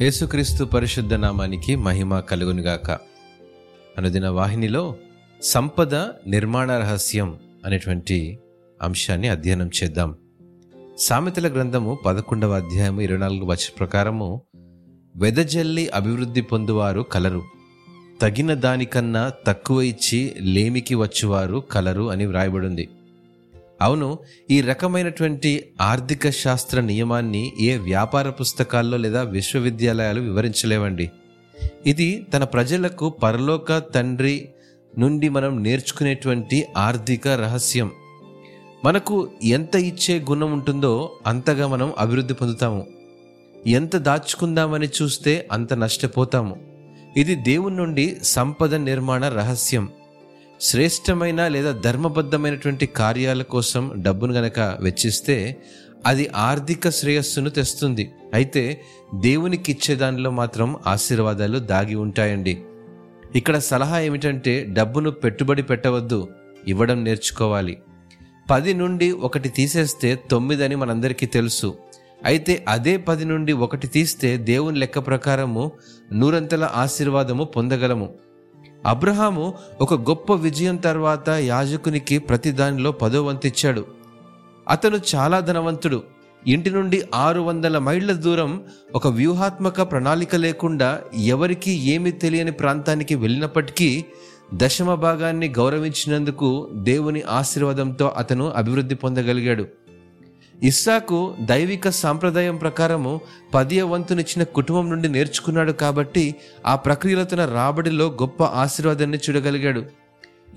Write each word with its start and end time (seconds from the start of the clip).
యేసుక్రీస్తు 0.00 0.64
పరిశుద్ధ 0.64 1.14
నామానికి 1.14 1.76
మహిమ 1.76 2.20
కలుగునుగాక. 2.20 2.90
అనుదిన 3.98 4.28
వాహినిలో 4.28 4.94
సంపద 5.42 5.94
నిర్మాణ 6.26 6.72
రహస్యం 6.72 7.38
అనేటువంటి 7.64 8.38
అంశాన్ని 8.82 9.28
అధ్యయనం 9.28 9.70
చేద్దాం. 9.82 10.14
సామెతల 10.98 11.52
గ్రంథము 11.52 11.98
పదకొండవ 12.06 12.56
అధ్యాయము 12.56 13.00
ఇరవై 13.00 13.18
నాలుగు 13.18 13.44
వచ్చ 13.44 13.70
ప్రకారము 13.78 14.42
వెదజల్లి 15.16 15.88
అభివృద్ధి 15.88 16.40
పొందువారు 16.40 17.00
కలరు. 17.00 17.42
తగిన 18.22 18.54
దానికన్నా 18.54 19.32
తక్కువ 19.46 19.80
ఇచ్చి 19.82 20.34
లేమికి 20.40 20.94
వచ్చువారు 20.94 21.58
కలరు 21.58 22.10
అని 22.10 22.26
వ్రాయబడింది. 22.26 22.88
అవును 23.84 24.18
ఈ 24.50 24.60
రకమైనటువంటి 24.60 25.72
ఆర్థిక 25.80 26.30
శాస్త్ర 26.30 26.80
నియమాన్ని 26.80 27.52
ఏ 27.60 27.76
వ్యాపార 27.76 28.30
పుస్తకాల్లో 28.30 28.96
లేదా 28.96 29.22
విశ్వవిద్యాలయాలు 29.22 30.20
వివరించలేవండి. 30.20 31.10
ఇది 31.86 32.26
తన 32.34 32.44
ప్రజలకు 32.44 33.08
పరలోక 33.08 33.78
తండ్రి 33.78 34.48
నుండి 34.98 35.28
మనం 35.28 35.62
నేర్చుకునేటువంటి 35.62 36.66
ఆర్థిక 36.76 37.28
రహస్యం. 37.28 37.90
మనకు 38.84 39.28
ఎంత 39.42 39.74
ఇచ్చే 39.74 40.20
గుణం 40.20 40.52
ఉంటుందో 40.52 41.16
అంతగా 41.26 41.66
మనం 41.66 41.92
అభివృద్ధి 41.98 42.34
పొందుతాము. 42.34 42.86
ఎంత 43.66 43.96
దాచుకుందామని 43.96 44.88
చూస్తే 45.02 45.48
అంత 45.52 45.74
నష్టపోతాము. 45.74 46.56
ఇది 47.16 47.34
దేవుని 47.34 47.76
నుండి 47.76 48.16
సంపద 48.22 48.74
నిర్మాణ 48.74 49.28
రహస్యం. 49.28 49.88
శ్రేష్టమైన 50.60 51.48
లేదా 51.48 51.72
ధర్మబద్ధమైనటువంటి 51.72 52.86
కార్యాల 52.86 53.42
కోసం 53.42 53.92
డబ్బును 53.96 54.32
గనక 54.32 54.58
వెచ్చిస్తే 54.80 55.62
అది 56.06 56.30
ఆర్థిక 56.36 56.88
శ్రేయస్సును 56.88 57.50
తెస్తుంది. 57.50 58.12
అయితే 58.34 58.80
దేవునికి 59.14 59.72
ఇచ్చే 59.72 59.94
దానిలో 59.94 60.30
మాత్రం 60.30 60.76
ఆశీర్వాదాలు 60.86 61.58
దాగి 61.58 61.94
ఉంటాయండి. 61.94 62.62
ఇక్కడ 63.36 63.58
సలహా 63.58 64.00
ఏమిటంటే 64.00 64.66
డబ్బును 64.68 65.10
పెట్టుబడి 65.10 65.62
పెట్టవద్దు 65.62 66.28
ఇవ్వడం 66.68 67.04
నేర్చుకోవాలి. 67.04 67.78
పది 68.50 68.74
నుండి 68.74 69.10
ఒకటి 69.10 69.48
తీసేస్తే 69.48 70.18
తొమ్మిదని 70.30 70.74
మనందరికీ 70.74 71.26
తెలుసు. 71.26 71.74
అయితే 72.24 72.64
అదే 72.68 72.96
పది 72.96 73.24
నుండి 73.24 73.52
ఒకటి 73.52 73.86
తీస్తే 73.86 74.36
దేవుని 74.36 74.78
లెక్క 74.78 74.98
ప్రకారము 74.98 75.72
నూరంతల 76.12 76.70
ఆశీర్వాదము 76.74 77.44
పొందగలము. 77.44 78.14
అబ్రహాము 78.86 79.54
ఒక 79.80 79.94
గొప్ప 79.94 80.32
విజయం 80.34 80.76
తర్వాత 80.76 81.28
యాజకునికి 81.28 82.18
ప్రతి 82.18 82.50
దానిలో 82.50 82.92
పదో 82.92 83.22
వంతిచ్చాడు 83.22 83.84
అతను 84.68 84.98
చాలా 85.14 85.40
ధనవంతుడు. 85.40 86.02
ఇంటి 86.46 86.70
నుండి 86.70 87.02
ఆరు 87.14 87.40
వందల 87.40 87.78
మైళ్ళ 87.78 88.12
దూరం 88.12 88.64
ఒక 88.94 89.08
వ్యూహాత్మక 89.08 89.82
ప్రణాళిక 89.82 90.36
లేకుండా 90.36 91.00
ఎవరికి 91.18 91.72
ఏమీ 91.90 92.10
తెలియని 92.10 92.52
ప్రాంతానికి 92.52 93.14
వెళ్ళినప్పటికీ 93.14 94.04
దశమ 94.54 94.94
భాగాన్ని 94.94 95.48
గౌరవించినందుకు 95.48 96.70
దేవుని 96.74 97.22
ఆశీర్వాదంతో 97.22 98.08
అతను 98.16 98.52
అభివృద్ధి 98.56 98.94
పొందగలిగాడు. 98.94 99.66
ఇస్సాకు 100.64 101.34
దైవిక 101.40 101.88
సాంప్రదాయం 101.88 102.56
ప్రకారము 102.56 103.20
పదియ 103.54 103.82
వంతునిచ్చిన 103.82 104.42
కుటుంబం 104.42 104.90
నుండి 104.90 105.08
నేర్చుకున్నాడు 105.08 105.72
కాబట్టి 105.72 106.34
ఆ 106.66 106.74
ప్రక్రియలో 106.74 107.24
తన 107.24 107.44
రాబడిలో 107.44 108.06
గొప్ప 108.06 108.42
ఆశీర్వాదాన్ని 108.42 109.18
చూడగలిగాడు. 109.18 109.84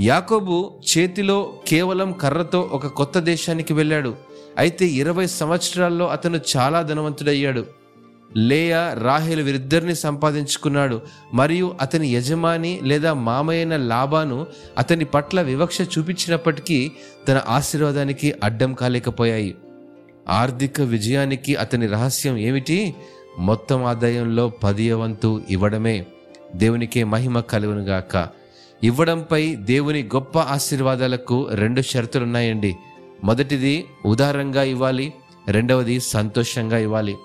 యాకోబు 0.00 0.72
చేతిలో 0.92 1.52
కేవలం 1.68 2.12
కర్రతో 2.12 2.60
ఒక 2.72 2.86
కొత్త 2.86 3.18
దేశానికి 3.18 3.72
వెళ్ళాడు. 3.74 4.14
అయితే 4.58 4.86
ఇరవై 4.86 5.26
సంవత్సరాల్లో 5.26 6.08
అతను 6.08 6.40
చాలా 6.56 6.82
ధనవంతుడయ్యాడు. 6.82 7.66
లేయా 8.36 8.96
రాహేలు 9.02 9.42
వీరిద్దరిని 9.42 9.94
సంపాదించుకున్నాడు. 9.94 11.02
మరియు 11.34 11.76
అతని 11.80 12.08
యజమాని 12.08 12.80
లేదా 12.82 13.12
మామయ్యన 13.12 13.76
లాభాను 13.76 14.46
అతని 14.78 15.04
పట్ల 15.04 15.42
వివక్ష 15.42 15.78
చూపించినప్పటికీ 15.80 16.92
తన 17.28 17.42
ఆశీర్వాదానికి 17.48 18.34
అడ్డం 18.44 18.74
కాలేకపోయాయి 18.74 19.54
ఆర్థిక 20.28 20.80
విజయానికి 20.80 21.56
అతని 21.56 21.86
రహస్యం 21.86 22.36
ఏమిటి? 22.36 22.94
మొత్తం 23.38 23.84
ఆదాయంలో 23.84 24.48
పదియ 24.48 24.92
వంతు 24.92 25.42
ఇవ్వడమే 25.50 26.06
దేవునికే 26.54 27.04
మహిమ 27.04 27.40
కలుగునుగాక 27.40 28.28
ఇవ్వడంపై 28.84 29.54
దేవుని 29.54 30.02
గొప్ప 30.02 30.38
ఆశీర్వాదాలకు 30.38 31.48
రెండు 31.50 31.80
షరతులున్నాయండి. 31.80 32.76
మొదటిది 33.24 33.84
ఉదారంగా 34.06 34.62
ఇవ్వాలి 34.62 35.12
రెండవది 35.48 36.00
సంతోషంగా 36.00 36.78
ఇవ్వాలి. 36.78 37.16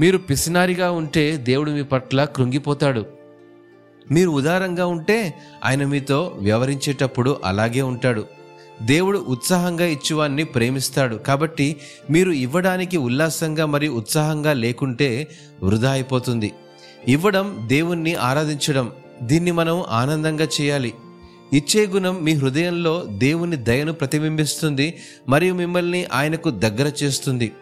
మీరు 0.00 0.18
పిసినారిగా 0.18 0.90
ఉంటే 0.90 1.36
దేవుడు 1.36 1.70
మీ 1.70 1.82
పట్ల 1.82 2.24
కృంగిపోతాడు. 2.24 3.06
మీరు 4.10 4.30
ఉదారంగా 4.30 4.86
ఉంటే 4.86 5.34
ఆయన 5.64 5.84
మీతో 5.84 6.34
వ్యవహరించేటప్పుడు 6.38 7.40
అలాగే 7.44 7.82
ఉంటాడు. 7.82 8.24
దేవుడు 8.82 9.18
ఉత్సాహంగా 9.18 9.86
ఇచ్చువాన్ని 9.86 10.44
ప్రేమిస్తాడు. 10.44 11.16
కాబట్టి 11.16 11.76
మీరు 12.10 12.30
ఇవ్వడానికి 12.30 12.96
ఉల్లాసంగా 12.96 13.66
మరియు 13.66 13.92
ఉత్సాహంగా 13.92 14.52
లేకుంటే 14.52 15.28
వృధా 15.62 15.90
అయిపోతుంది. 15.90 16.52
ఇవ్వడం 17.08 17.64
దేవుణ్ణి 17.66 18.14
ఆరాధించడం. 18.14 18.92
దీన్ని 19.22 19.50
మనం 19.50 19.84
ఆనందంగా 19.88 20.48
చేయాలి. 20.60 20.94
ఇచ్చే 21.52 21.86
గుణం 21.86 22.24
మీ 22.24 22.32
హృదయంలో 22.32 23.04
దేవుని 23.08 23.56
దయను 23.56 23.92
ప్రతిబింబిస్తుంది 23.92 24.94
మరియు 25.28 25.54
మిమ్మల్ని 25.54 26.04
ఆయనకు 26.04 26.50
దగ్గర 26.50 26.92
చేస్తుంది. 27.04 27.52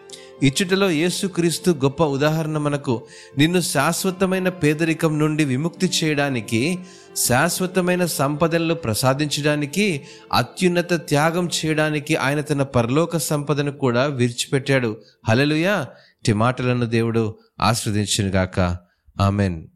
ఇచ్చుటలో 0.43 0.89
యేసుక్రీస్తు 0.89 1.71
గొప్ప 1.71 2.03
ఉదాహరణ 2.03 2.57
మనకు 2.57 3.05
నిన్ను 3.37 3.61
శాశ్వతమైన 3.61 4.49
పేదరికం 4.49 5.19
నుండి 5.19 5.45
విముక్తి 5.45 5.91
చేయడానికి 6.03 6.79
శాశ్వతమైన 7.15 8.05
సంపదలను 8.05 8.73
ప్రసాదించడానికి 8.73 10.01
అత్యున్నత 10.33 10.93
త్యాగం 10.93 11.49
చేయడానికి 11.49 12.15
ఆయన 12.15 12.41
తన 12.41 12.63
పరలోక 12.63 13.17
సంపదను 13.17 13.71
కూడా 13.71 14.05
విడిచిపెట్టాడు. 14.05 14.97
హలలుయా 15.29 15.87
టిమాటలను 16.25 16.85
దేవుడు 16.85 17.35
ఆస్వాదించునుగాక 17.61 18.77
ఆమెన్. 19.21 19.67